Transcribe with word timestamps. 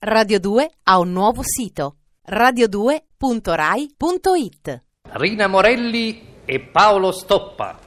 Radio 0.00 0.38
2 0.38 0.70
ha 0.84 1.00
un 1.00 1.10
nuovo 1.10 1.42
sito 1.42 1.96
radio2.rai.it 2.30 4.82
Rina 5.10 5.48
Morelli 5.48 6.36
e 6.44 6.60
Paolo 6.60 7.10
Stoppa. 7.10 7.80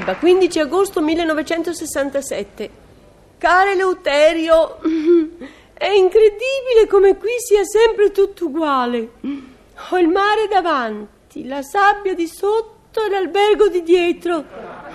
Elba, 0.00 0.16
15 0.16 0.60
agosto 0.60 1.02
1967. 1.02 2.70
Care 3.36 3.74
Leuterio, 3.74 4.78
è 5.74 5.88
incredibile 5.88 6.86
come 6.88 7.18
qui 7.18 7.32
sia 7.36 7.64
sempre 7.64 8.10
tutto 8.10 8.46
uguale. 8.46 9.10
Ho 9.90 9.98
il 9.98 10.08
mare 10.08 10.48
davanti, 10.48 11.46
la 11.46 11.60
sabbia 11.60 12.14
di 12.14 12.26
sotto 12.26 13.04
e 13.04 13.10
l'albergo 13.10 13.68
di 13.68 13.82
dietro. 13.82 14.44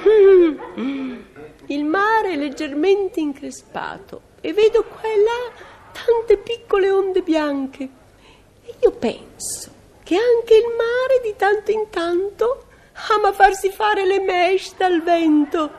Il 1.67 1.83
mare 1.83 2.33
è 2.33 2.35
leggermente 2.35 3.19
increspato 3.19 4.21
e 4.39 4.53
vedo 4.53 4.83
qua 4.83 5.09
e 5.09 5.17
là 5.17 5.51
tante 5.91 6.37
piccole 6.37 6.91
onde 6.91 7.21
bianche. 7.21 7.89
E 8.63 8.75
io 8.81 8.91
penso 8.91 9.71
che 10.03 10.15
anche 10.15 10.53
il 10.53 10.65
mare 10.77 11.21
di 11.23 11.33
tanto 11.35 11.71
in 11.71 11.89
tanto 11.89 12.64
ama 13.11 13.33
farsi 13.33 13.69
fare 13.69 14.05
le 14.05 14.19
mesh 14.19 14.75
dal 14.77 15.01
vento. 15.01 15.71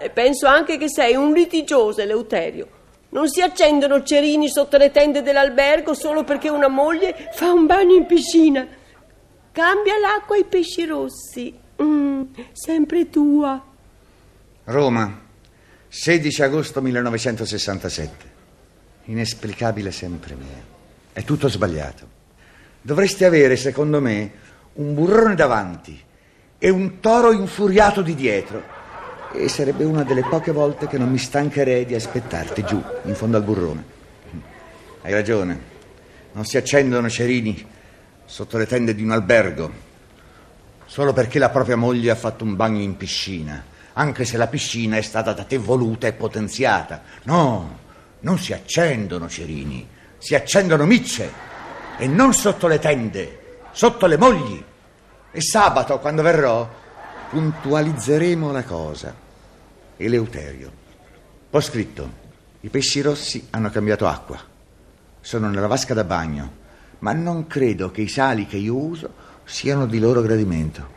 E 0.00 0.10
penso 0.10 0.46
anche 0.46 0.78
che 0.78 0.88
sei 0.88 1.16
un 1.16 1.32
litigioso, 1.32 2.00
Eleuterio. 2.00 2.76
Non 3.10 3.28
si 3.28 3.40
accendono 3.40 4.02
cerini 4.02 4.48
sotto 4.48 4.76
le 4.76 4.90
tende 4.90 5.22
dell'albergo 5.22 5.94
solo 5.94 6.24
perché 6.24 6.48
una 6.50 6.68
moglie 6.68 7.30
fa 7.32 7.50
un 7.52 7.66
bagno 7.66 7.94
in 7.94 8.06
piscina. 8.06 8.66
Cambia 9.50 9.98
l'acqua 9.98 10.36
ai 10.36 10.44
pesci 10.44 10.84
rossi. 10.84 11.58
Mm, 11.82 12.22
sempre 12.52 13.08
tua. 13.08 13.64
Roma, 14.64 15.20
16 15.88 16.42
agosto 16.42 16.82
1967. 16.82 18.36
Inesplicabile 19.04 19.90
sempre 19.90 20.34
mia. 20.34 20.62
È 21.12 21.24
tutto 21.24 21.48
sbagliato. 21.48 22.16
Dovresti 22.82 23.24
avere, 23.24 23.56
secondo 23.56 24.00
me, 24.00 24.30
un 24.78 24.94
burrone 24.94 25.34
davanti 25.34 26.00
e 26.58 26.68
un 26.70 27.00
toro 27.00 27.32
infuriato 27.32 28.02
di 28.02 28.14
dietro. 28.14 28.76
E 29.32 29.48
sarebbe 29.48 29.84
una 29.84 30.04
delle 30.04 30.22
poche 30.22 30.52
volte 30.52 30.86
che 30.86 30.98
non 30.98 31.10
mi 31.10 31.18
stancherei 31.18 31.84
di 31.84 31.94
aspettarti 31.94 32.64
giù, 32.64 32.82
in 33.04 33.14
fondo 33.14 33.36
al 33.36 33.42
burrone. 33.42 33.84
Hai 35.02 35.12
ragione, 35.12 35.60
non 36.32 36.44
si 36.44 36.56
accendono 36.56 37.10
cerini 37.10 37.66
sotto 38.24 38.56
le 38.56 38.66
tende 38.66 38.94
di 38.94 39.02
un 39.02 39.10
albergo, 39.10 39.70
solo 40.86 41.12
perché 41.12 41.38
la 41.38 41.50
propria 41.50 41.76
moglie 41.76 42.10
ha 42.10 42.14
fatto 42.14 42.44
un 42.44 42.56
bagno 42.56 42.80
in 42.80 42.96
piscina, 42.96 43.62
anche 43.92 44.24
se 44.24 44.36
la 44.36 44.46
piscina 44.46 44.96
è 44.96 45.02
stata 45.02 45.32
da 45.32 45.44
te 45.44 45.58
voluta 45.58 46.06
e 46.06 46.12
potenziata. 46.14 47.02
No, 47.24 47.78
non 48.20 48.38
si 48.38 48.52
accendono 48.52 49.28
cerini, 49.28 49.86
si 50.16 50.34
accendono 50.34 50.86
micce, 50.86 51.30
e 51.98 52.06
non 52.06 52.32
sotto 52.32 52.66
le 52.66 52.78
tende, 52.78 53.38
sotto 53.72 54.06
le 54.06 54.16
mogli. 54.16 54.64
E 55.38 55.40
sabato, 55.40 56.00
quando 56.00 56.22
verrò, 56.22 56.68
puntualizzeremo 57.30 58.50
la 58.50 58.64
cosa. 58.64 59.14
Eleuterio. 59.96 60.72
Ho 61.50 61.60
scritto, 61.60 62.10
i 62.62 62.68
pesci 62.68 63.00
rossi 63.02 63.46
hanno 63.50 63.70
cambiato 63.70 64.08
acqua. 64.08 64.36
Sono 65.20 65.48
nella 65.48 65.68
vasca 65.68 65.94
da 65.94 66.02
bagno, 66.02 66.52
ma 66.98 67.12
non 67.12 67.46
credo 67.46 67.92
che 67.92 68.00
i 68.00 68.08
sali 68.08 68.48
che 68.48 68.56
io 68.56 68.74
uso 68.74 69.12
siano 69.44 69.86
di 69.86 70.00
loro 70.00 70.22
gradimento. 70.22 70.88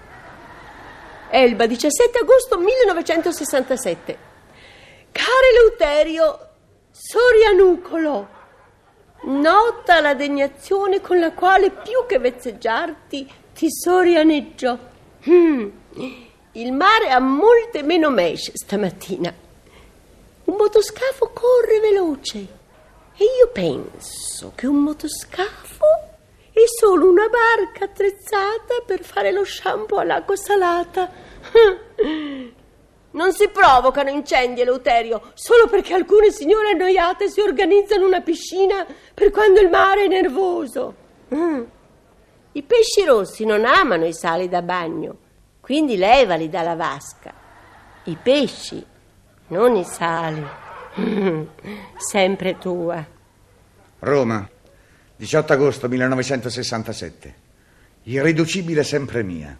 Elba, 1.30 1.68
17 1.68 2.18
agosto 2.18 2.58
1967. 2.58 4.18
Caro 5.12 5.30
Eleuterio, 5.54 6.48
Sorianucolo, 6.90 8.28
nota 9.26 10.02
la 10.02 10.16
degnazione 10.16 11.00
con 11.00 11.20
la 11.20 11.32
quale 11.32 11.70
più 11.70 12.08
che 12.08 12.18
vezzeggiarti 12.18 13.34
ti 13.54 13.68
sorianeggio. 13.70 14.80
Mm. 15.30 15.70
Il 16.54 16.74
mare 16.74 17.10
ha 17.10 17.20
molte 17.20 17.84
meno 17.84 18.10
mesh 18.10 18.52
stamattina. 18.54 19.34
Un 20.46 20.56
motoscafo 20.56 21.32
corre 21.34 21.80
veloce 21.80 22.38
e 23.18 23.24
io 23.24 23.50
penso 23.54 24.52
che 24.56 24.68
un 24.68 24.78
motoscafo 24.78 25.86
è 26.52 26.64
solo 26.80 27.10
una 27.10 27.28
barca 27.28 27.86
attrezzata 27.86 28.82
per 28.86 29.04
fare 29.04 29.32
lo 29.32 29.46
shampoo 29.46 30.00
all'acqua 30.00 30.36
salata. 30.36 31.10
Non 33.14 33.34
si 33.34 33.50
provocano 33.50 34.10
incendi, 34.10 34.62
Eleuterio, 34.62 35.32
solo 35.34 35.68
perché 35.68 35.94
alcune 35.94 36.32
signore 36.32 36.70
annoiate 36.70 37.30
si 37.30 37.42
organizzano 37.42 38.06
una 38.06 38.22
piscina 38.22 38.86
per 39.14 39.32
quando 39.32 39.60
il 39.60 39.70
mare 39.70 40.06
è 40.06 40.08
nervoso. 40.08 40.96
I 42.54 42.64
pesci 42.64 43.06
rossi 43.06 43.46
non 43.46 43.64
amano 43.64 44.06
i 44.06 44.14
sali 44.14 44.50
da 44.50 44.62
bagno, 44.62 45.18
quindi 45.62 45.96
levali 45.96 46.50
dalla 46.50 46.76
vasca. 46.76 47.34
I 48.06 48.18
pesci, 48.22 48.86
non 49.48 49.76
i 49.78 49.86
sali. 49.86 50.46
Sempre 51.96 52.58
tua. 52.58 53.06
Roma, 54.00 54.50
18 55.16 55.54
agosto 55.54 55.88
1967. 55.88 57.36
Irriducibile 58.04 58.84
sempre 58.84 59.24
mia. 59.24 59.58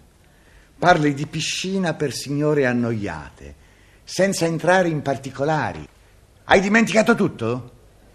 Parli 0.78 1.14
di 1.14 1.28
piscina 1.28 1.94
per 1.94 2.12
signore 2.12 2.66
annoiate, 2.66 3.56
senza 4.04 4.46
entrare 4.46 4.90
in 4.90 5.02
particolari. 5.02 5.88
Hai 6.46 6.60
dimenticato 6.60 7.16
tutto? 7.16 7.72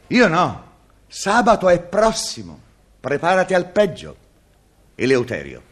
Io 0.08 0.26
no. 0.26 0.64
Sabato 1.06 1.68
è 1.68 1.80
prossimo. 1.80 2.60
Preparati 3.00 3.54
al 3.54 3.70
peggio. 3.70 4.24
Eleuterio. 4.96 5.62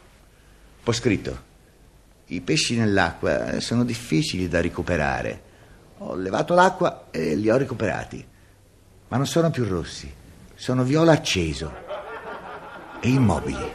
Ho 0.85 0.93
scritto. 0.93 1.53
I 2.27 2.41
pesci 2.43 2.77
nell'acqua 2.77 3.59
sono 3.61 3.83
difficili 3.85 4.49
da 4.49 4.61
recuperare. 4.61 5.43
Ho 5.99 6.15
levato 6.15 6.55
l'acqua 6.55 7.07
e 7.11 7.35
li 7.35 7.51
ho 7.51 7.57
recuperati. 7.57 8.25
Ma 9.09 9.17
non 9.17 9.27
sono 9.27 9.51
più 9.51 9.65
rossi. 9.65 10.13
Sono 10.55 10.85
viola 10.85 11.13
acceso. 11.13 11.73
E 13.01 13.09
immobili. 13.09 13.73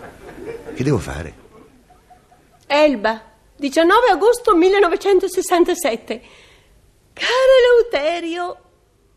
Che 0.76 0.84
devo 0.84 1.00
fare? 1.00 1.34
Elba, 2.68 3.22
19 3.56 4.08
agosto 4.12 4.56
1967. 4.56 6.22
Caro 7.14 7.90
Eleuterio, 7.92 8.58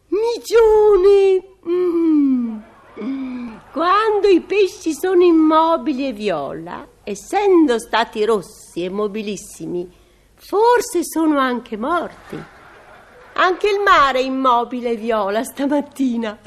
Migione. 0.09 1.43
Mm. 1.69 2.22
Quando 4.23 4.39
i 4.39 4.47
pesci 4.47 4.95
sono 4.95 5.25
immobili 5.25 6.07
e 6.07 6.13
viola, 6.13 6.87
essendo 7.03 7.81
stati 7.81 8.25
rossi 8.25 8.85
e 8.85 8.89
mobilissimi, 8.89 9.91
forse 10.37 11.01
sono 11.03 11.41
anche 11.41 11.77
morti. 11.77 12.41
Anche 13.33 13.69
il 13.69 13.81
mare 13.81 14.21
è 14.21 14.23
immobile 14.23 14.91
e 14.91 14.95
viola 14.95 15.43
stamattina, 15.43 16.39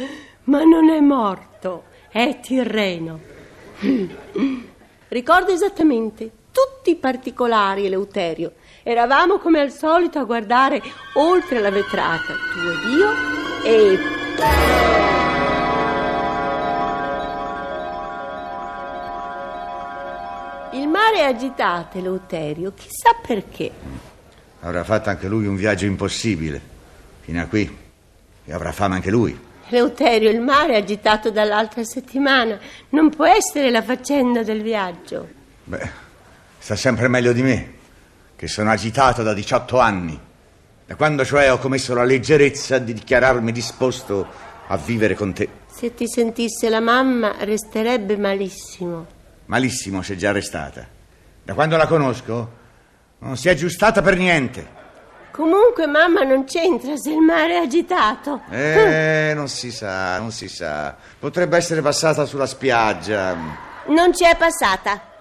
ma 0.46 0.64
non 0.64 0.88
è 0.88 1.02
morto, 1.02 1.84
è 2.08 2.40
Tirreno. 2.40 3.20
Ricordo 5.10 5.52
esattamente 5.52 6.32
tutti 6.54 6.92
i 6.92 6.96
particolari, 6.96 7.88
Eleuterio. 7.88 8.54
Eravamo 8.84 9.38
come 9.38 9.60
al 9.60 9.72
solito 9.72 10.18
a 10.18 10.24
guardare 10.24 10.82
oltre 11.16 11.60
la 11.60 11.72
vetrata, 11.72 12.36
tu 12.54 12.70
ed 12.70 12.98
io, 12.98 13.10
e... 13.66 15.05
Il 20.76 20.90
mare 20.90 21.20
è 21.20 21.24
agitato, 21.24 21.98
Eleuterio, 21.98 22.74
chissà 22.76 23.12
perché. 23.26 23.72
Avrà 24.60 24.84
fatto 24.84 25.08
anche 25.10 25.30
lui 25.30 25.48
un 25.48 25.56
viaggio 25.56 25.86
impossibile, 25.86 26.60
fino 27.22 27.42
a 27.42 27.46
qui, 27.46 27.78
e 28.44 28.54
avrà 28.54 28.74
fame 28.74 28.96
anche 28.96 29.10
lui. 29.10 29.40
Eleuterio, 29.70 30.30
il 30.30 30.42
mare 30.42 30.74
è 30.74 30.76
agitato 30.76 31.32
dall'altra 31.32 31.86
settimana. 31.86 32.60
Non 32.90 33.10
può 33.10 33.26
essere 33.26 33.72
la 33.72 33.82
faccenda 33.82 34.44
del 34.44 34.62
viaggio. 34.62 35.30
Beh, 35.64 35.90
sta 36.58 36.76
sempre 36.76 37.08
meglio 37.08 37.32
di 37.32 37.42
me, 37.42 37.74
che 38.36 38.50
sono 38.50 38.70
agitato 38.70 39.24
da 39.24 39.34
18 39.34 39.80
anni. 39.80 40.20
Da 40.86 40.96
quando 40.98 41.24
cioè 41.24 41.54
ho 41.54 41.58
commesso 41.58 41.94
la 41.94 42.04
leggerezza 42.04 42.80
di 42.80 42.92
dichiararmi 42.92 43.54
disposto 43.54 44.28
a 44.68 44.76
vivere 44.76 45.16
con 45.16 45.32
te. 45.32 45.48
Se 45.72 45.94
ti 45.94 46.06
sentisse 46.06 46.68
la 46.68 46.82
mamma, 46.82 47.34
resterebbe 47.40 48.18
malissimo. 48.18 49.15
Malissimo 49.46 50.02
se 50.02 50.16
già 50.16 50.32
restata. 50.32 50.88
Da 51.44 51.54
quando 51.54 51.78
la 51.78 51.88
conosco, 51.88 52.64
Non 53.20 53.38
si 53.38 53.48
è 53.48 53.52
aggiustata 53.52 54.02
per 54.02 54.18
niente. 54.18 54.84
Comunque 55.32 55.86
mamma 55.88 56.22
non 56.24 56.46
c'entra 56.46 56.96
se 56.96 57.12
il 57.12 57.20
mare 57.20 57.54
è 57.54 57.58
agitato. 57.58 58.42
Eh, 58.50 59.32
non 59.36 59.48
si 59.48 59.72
sa, 59.72 60.18
non 60.20 60.32
si 60.32 60.48
sa. 60.48 60.96
Potrebbe 61.20 61.58
essere 61.58 61.82
passata 61.82 62.26
sulla 62.26 62.46
spiaggia. 62.46 63.36
Non 63.88 64.14
ci 64.14 64.24
è 64.26 64.36
passata. 64.38 65.14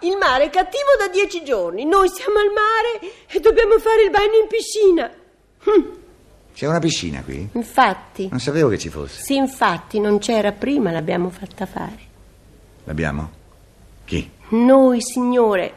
Il 0.00 0.16
mare 0.18 0.44
è 0.44 0.50
cattivo 0.50 0.96
da 0.98 1.08
dieci 1.08 1.42
giorni. 1.44 1.84
Noi 1.86 2.08
siamo 2.08 2.38
al 2.38 2.50
mare 2.52 3.12
e 3.26 3.40
dobbiamo 3.40 3.78
fare 3.78 4.02
il 4.02 4.10
bagno 4.10 4.40
in 4.42 4.46
piscina. 4.48 5.10
Hm, 5.64 5.98
C'è 6.54 6.66
una 6.66 6.78
piscina 6.80 7.22
qui? 7.22 7.48
Infatti. 7.52 8.28
Non 8.28 8.40
sapevo 8.40 8.68
che 8.68 8.78
ci 8.78 8.90
fosse. 8.90 9.22
Sì, 9.22 9.36
infatti, 9.36 10.00
non 10.00 10.18
c'era 10.18 10.52
prima, 10.52 10.90
l'abbiamo 10.90 11.30
fatta 11.30 11.64
fare. 11.64 12.12
L'abbiamo? 12.84 13.30
Chi? 14.04 14.30
Noi, 14.50 15.00
signore, 15.00 15.72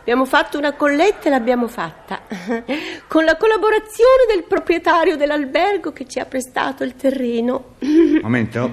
abbiamo 0.00 0.24
fatto 0.24 0.58
una 0.58 0.72
colletta 0.72 1.26
e 1.26 1.30
l'abbiamo 1.30 1.68
fatta. 1.68 2.22
Con 3.06 3.24
la 3.24 3.36
collaborazione 3.36 4.24
del 4.28 4.44
proprietario 4.44 5.16
dell'albergo 5.16 5.92
che 5.92 6.06
ci 6.06 6.18
ha 6.18 6.24
prestato 6.24 6.82
il 6.84 6.96
terreno. 6.96 7.74
Momento, 8.22 8.72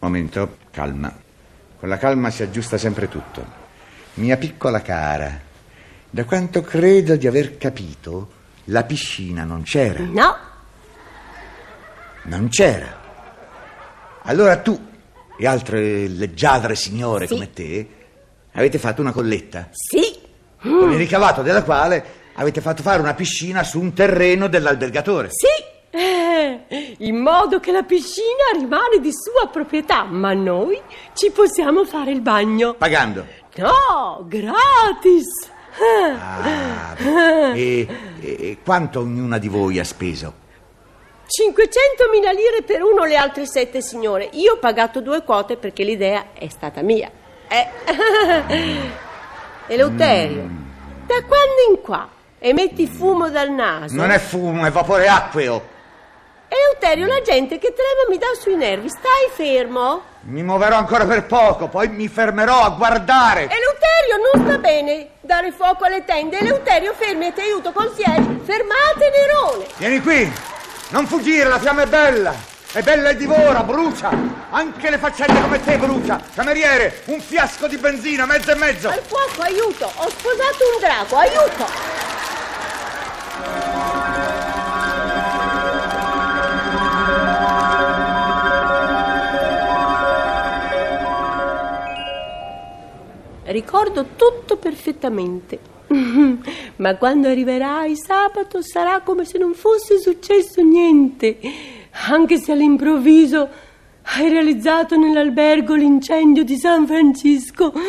momento, 0.00 0.56
calma. 0.70 1.14
Con 1.78 1.88
la 1.88 1.98
calma 1.98 2.30
si 2.30 2.42
aggiusta 2.42 2.76
sempre 2.78 3.08
tutto. 3.08 3.60
Mia 4.14 4.36
piccola 4.36 4.82
cara, 4.82 5.40
da 6.10 6.24
quanto 6.24 6.60
credo 6.60 7.16
di 7.16 7.26
aver 7.26 7.56
capito, 7.56 8.30
la 8.64 8.84
piscina 8.84 9.44
non 9.44 9.62
c'era. 9.62 10.00
No, 10.00 10.36
Non 12.24 12.48
c'era. 12.48 13.00
Allora 14.24 14.58
tu 14.58 14.90
e 15.38 15.46
altre 15.46 16.06
leggiadre 16.08 16.74
signore 16.74 17.26
Sì. 17.26 17.34
come 17.34 17.50
te 17.52 17.88
avete 18.52 18.78
fatto 18.78 19.00
una 19.00 19.12
colletta, 19.12 19.68
sì, 19.72 20.18
con 20.60 20.90
il 20.92 20.98
ricavato 20.98 21.42
della 21.42 21.62
quale 21.64 22.04
avete 22.34 22.60
fatto 22.60 22.82
fare 22.82 23.00
una 23.00 23.14
piscina 23.14 23.62
su 23.64 23.80
un 23.80 23.92
terreno 23.92 24.48
dell'albergatore. 24.48 25.28
sì. 25.30 25.70
Eh, 25.94 26.94
in 27.00 27.16
modo 27.16 27.60
che 27.60 27.70
la 27.70 27.82
piscina 27.82 28.48
rimane 28.54 28.98
di 28.98 29.10
sua 29.12 29.48
proprietà, 29.48 30.04
ma 30.04 30.32
noi 30.32 30.80
ci 31.12 31.30
possiamo 31.30 31.84
fare 31.84 32.12
il 32.12 32.22
bagno. 32.22 32.72
Pagando. 32.74 33.26
No, 33.56 34.24
gratis. 34.26 35.26
Eh. 35.78 36.10
Ah, 36.12 36.94
e, 37.54 37.86
e- 38.20 38.36
e 38.40 38.58
quanto 38.64 39.00
ognuna 39.00 39.36
di 39.36 39.48
voi 39.48 39.78
ha 39.78 39.84
speso? 39.84 40.32
500.000 41.32 42.34
lire 42.34 42.62
per 42.66 42.82
uno, 42.82 43.04
le 43.04 43.16
altre 43.16 43.46
sette 43.46 43.80
signore. 43.80 44.28
Io 44.32 44.52
ho 44.52 44.58
pagato 44.58 45.00
due 45.00 45.22
quote 45.22 45.56
perché 45.56 45.82
l'idea 45.82 46.26
è 46.34 46.48
stata 46.48 46.82
mia. 46.82 47.10
Eh. 47.48 47.68
Eleuterio, 49.68 50.48
da 51.06 51.22
quando 51.24 51.70
in 51.70 51.80
qua 51.80 52.06
emetti 52.38 52.86
fumo 52.86 53.30
dal 53.30 53.50
naso? 53.50 53.94
Non 53.96 54.10
è 54.10 54.18
fumo, 54.18 54.66
è 54.66 54.70
vapore 54.70 55.08
acqueo. 55.08 55.70
Eleuterio, 56.48 57.06
la 57.06 57.22
gente 57.22 57.56
che 57.56 57.72
trema 57.72 58.10
mi 58.10 58.18
dà 58.18 58.26
sui 58.38 58.56
nervi. 58.56 58.90
Stai 58.90 59.30
fermo? 59.32 60.02
Mi 60.24 60.42
muoverò 60.42 60.76
ancora 60.76 61.06
per 61.06 61.24
poco, 61.24 61.68
poi 61.68 61.88
mi 61.88 62.08
fermerò 62.08 62.60
a 62.60 62.68
guardare. 62.70 63.48
Eleuterio, 63.48 64.16
non 64.32 64.46
sta 64.46 64.58
bene 64.58 65.08
dare 65.22 65.50
fuoco 65.52 65.84
alle 65.84 66.04
tende. 66.04 66.38
Eleuterio, 66.38 66.92
fermi 66.92 67.28
e 67.28 67.32
ti 67.32 67.40
aiuto, 67.40 67.72
consiglieri. 67.72 68.40
Fermate 68.44 69.10
Nerone. 69.16 69.66
Vieni 69.78 70.00
qui, 70.02 70.30
non 70.92 71.06
fuggire, 71.06 71.48
la 71.48 71.58
fiamma 71.58 71.82
è 71.82 71.86
bella. 71.86 72.34
È 72.70 72.82
bella 72.82 73.10
e 73.10 73.16
divora, 73.16 73.62
brucia. 73.62 74.10
Anche 74.50 74.90
le 74.90 74.98
faccende 74.98 75.40
come 75.40 75.62
te 75.62 75.76
brucia. 75.78 76.20
Cameriere, 76.34 77.02
un 77.06 77.20
fiasco 77.20 77.66
di 77.66 77.78
benzina, 77.78 78.26
mezzo 78.26 78.50
e 78.50 78.54
mezzo. 78.54 78.88
Al 78.88 79.02
fuoco, 79.06 79.40
aiuto. 79.40 79.90
Ho 79.94 80.08
sposato 80.10 80.64
un 80.72 80.80
drago, 80.80 81.16
aiuto. 81.16 81.66
Ricordo 93.44 94.06
tutto 94.16 94.56
perfettamente. 94.56 95.71
Ma 96.76 96.96
quando 96.96 97.28
arriverai 97.28 97.96
sabato 97.96 98.62
sarà 98.62 99.00
come 99.00 99.24
se 99.24 99.38
non 99.38 99.54
fosse 99.54 99.98
successo 99.98 100.62
niente, 100.62 101.38
anche 102.08 102.38
se 102.38 102.52
all'improvviso 102.52 103.48
hai 104.02 104.28
realizzato 104.28 104.96
nell'albergo 104.96 105.74
l'incendio 105.74 106.44
di 106.44 106.56
San 106.56 106.86
Francisco. 106.86 107.72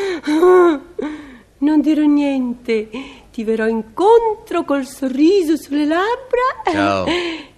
Non 1.64 1.80
dirò 1.80 2.04
niente, 2.04 2.90
ti 3.32 3.46
verrò 3.46 3.68
incontro 3.68 4.66
col 4.66 4.86
sorriso 4.86 5.56
sulle 5.56 5.86
labbra. 5.86 6.70
Ciao. 6.70 7.06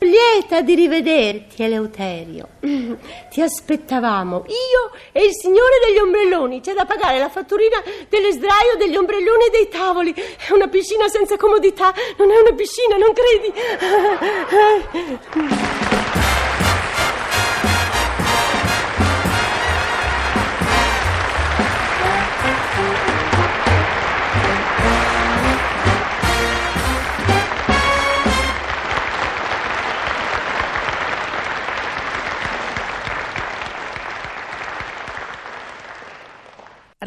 Lieta 0.00 0.60
di 0.60 0.76
rivederti, 0.76 1.64
Eleuterio. 1.64 2.48
Ti 2.60 3.42
aspettavamo, 3.42 4.44
io 4.46 4.92
e 5.10 5.24
il 5.24 5.32
signore 5.32 5.80
degli 5.84 5.98
ombrelloni. 5.98 6.60
C'è 6.60 6.72
da 6.72 6.84
pagare 6.84 7.18
la 7.18 7.28
fatturina 7.28 7.82
dell'esdraio 8.08 8.76
degli 8.78 8.94
ombrelloni 8.94 9.46
e 9.46 9.50
dei 9.50 9.68
tavoli. 9.68 10.12
È 10.12 10.52
una 10.52 10.68
piscina 10.68 11.08
senza 11.08 11.36
comodità. 11.36 11.92
Non 12.16 12.30
è 12.30 12.38
una 12.38 12.52
piscina, 12.52 12.96
non 12.96 13.12
credi? 13.12 13.52